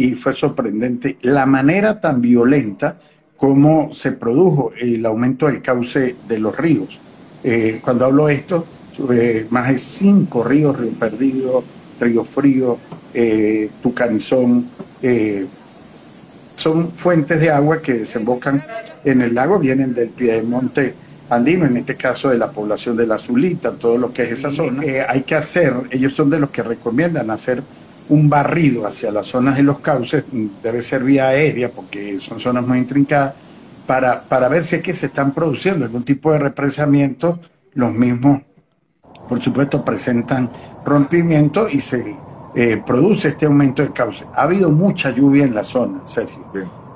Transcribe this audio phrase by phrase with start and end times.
[0.00, 2.96] y fue sorprendente la manera tan violenta
[3.36, 6.98] como se produjo el aumento del cauce de los ríos.
[7.44, 8.64] Eh, cuando hablo de esto,
[9.12, 11.64] eh, más de cinco ríos, Río Perdido,
[12.00, 12.78] Río Frío,
[13.12, 14.68] eh, Tucanizón,
[15.02, 15.46] eh,
[16.56, 18.62] son fuentes de agua que desembocan
[19.04, 20.94] en el lago, vienen del piedemonte
[21.28, 24.50] andino, en este caso de la población de la Zulita, todo lo que es esa
[24.50, 24.82] zona.
[25.08, 27.62] hay que hacer, ellos son de los que recomiendan hacer
[28.10, 30.24] un barrido hacia las zonas de los cauces,
[30.62, 33.34] debe ser vía aérea porque son zonas muy intrincadas,
[33.86, 37.40] para, para ver si es que se están produciendo algún tipo de represamiento,
[37.74, 38.42] los mismos,
[39.28, 40.50] por supuesto, presentan
[40.84, 42.16] rompimiento y se
[42.54, 44.26] eh, produce este aumento del cauce.
[44.34, 46.44] Ha habido mucha lluvia en la zona, Sergio.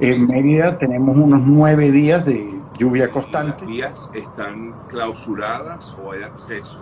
[0.01, 2.45] En Mérida tenemos unos nueve días de
[2.77, 3.61] lluvia constante.
[3.61, 6.81] ¿Las vías están clausuradas o hay acceso?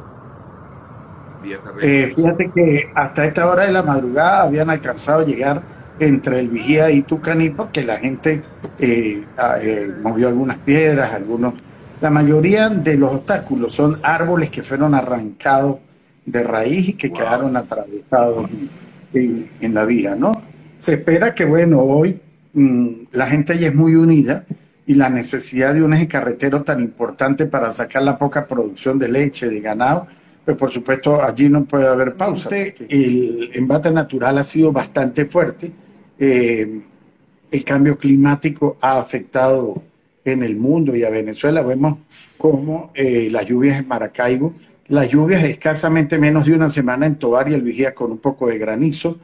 [1.80, 5.62] Eh, fíjate que hasta esta hora de la madrugada habían alcanzado a llegar
[5.98, 8.42] entre el Vigía y Tucaní porque la gente
[8.78, 9.22] eh,
[9.60, 11.54] eh, movió algunas piedras, algunos...
[12.00, 15.76] La mayoría de los obstáculos son árboles que fueron arrancados
[16.26, 18.50] de raíz y que quedaron atravesados
[19.14, 20.42] en, la vía, ¿no?
[20.78, 22.20] Se espera que, bueno, hoy
[22.54, 24.44] mm, la gente ya es muy unida
[24.84, 29.08] y la necesidad de un eje carretero tan importante para sacar la poca producción de
[29.08, 30.08] leche, de ganado,
[30.44, 32.48] pues por supuesto allí no puede haber pausa.
[32.50, 35.70] El embate natural ha sido bastante fuerte.
[36.18, 36.80] Eh,
[37.50, 39.82] el cambio climático ha afectado
[40.24, 41.62] en el mundo y a Venezuela.
[41.62, 41.98] Vemos
[42.38, 44.54] cómo eh, las lluvias en Maracaibo,
[44.88, 48.48] las lluvias escasamente menos de una semana en Tobar y el Vigía con un poco
[48.48, 49.18] de granizo.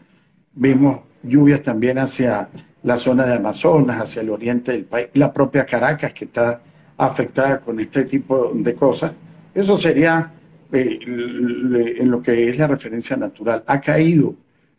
[0.54, 2.48] Vemos lluvias también hacia
[2.82, 6.60] la zona de Amazonas, hacia el oriente del país, la propia Caracas que está
[6.96, 9.12] afectada con este tipo de cosas.
[9.54, 10.32] Eso sería
[10.72, 13.64] eh, en lo que es la referencia natural.
[13.66, 14.34] Ha caído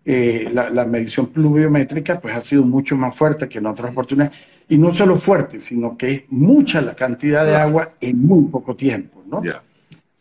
[0.05, 4.37] eh, la, medición pluviométrica, pues ha sido mucho más fuerte que en otras oportunidades.
[4.67, 8.75] Y no solo fuerte, sino que es mucha la cantidad de agua en muy poco
[8.75, 9.41] tiempo, ¿no?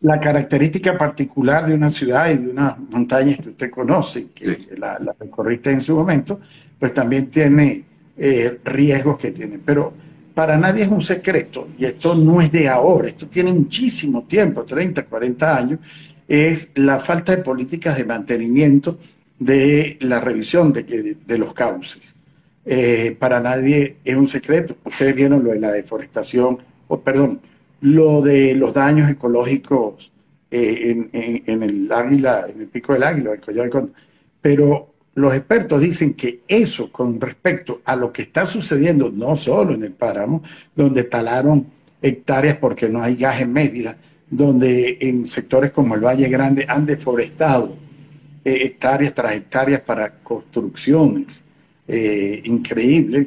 [0.00, 4.98] La característica particular de una ciudad y de unas montañas que usted conoce, que la,
[4.98, 6.40] la, recorriste en su momento,
[6.78, 7.84] pues también tiene
[8.16, 9.58] eh, riesgos que tiene.
[9.64, 9.92] Pero
[10.38, 14.62] para nadie es un secreto, y esto no es de ahora, esto tiene muchísimo tiempo,
[14.62, 15.80] 30, 40 años,
[16.28, 18.98] es la falta de políticas de mantenimiento
[19.36, 22.14] de la revisión de, los cauces.
[22.64, 24.76] Eh, para nadie es un secreto.
[24.84, 27.40] Ustedes vieron lo de la deforestación, o perdón,
[27.80, 30.12] lo de los daños ecológicos
[30.52, 31.08] eh,
[31.46, 33.68] en, el águila, en el pico del águila, el collar
[34.40, 39.74] Pero los expertos dicen que eso con respecto a lo que está sucediendo, no solo
[39.74, 40.42] en el páramo,
[40.76, 41.66] donde talaron
[42.00, 43.96] hectáreas porque no hay gas en Mérida,
[44.30, 47.74] donde en sectores como el Valle Grande han deforestado
[48.44, 51.42] eh, hectáreas tras hectáreas para construcciones,
[51.88, 53.26] eh, increíble,